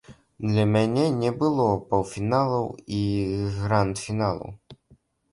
Для 0.51 0.63
мяне 0.75 1.01
не 1.23 1.31
было 1.41 1.67
паўфіналаў 1.91 2.65
і 3.01 3.01
гранд-фіналу. 3.59 4.49